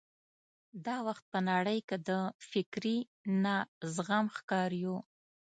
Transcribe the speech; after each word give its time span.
دا 0.85 0.97
وخت 1.07 1.23
په 1.33 1.39
نړۍ 1.49 1.79
کې 1.87 1.97
د 2.09 2.09
فکري 2.49 2.97
نه 3.43 3.55
زغم 3.93 4.25
ښکار 4.35 4.71
یو. 4.83 4.97